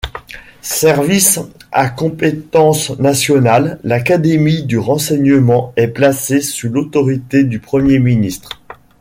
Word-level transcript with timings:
Service 0.63 1.37
à 1.71 1.87
compétence 1.91 2.89
nationale, 2.97 3.79
l’Académie 3.83 4.63
du 4.63 4.79
renseignement 4.79 5.73
est 5.77 5.89
placée 5.89 6.41
sous 6.41 6.69
l'autorité 6.69 7.43
du 7.43 7.59
Premier 7.59 7.99
ministre. 7.99 8.59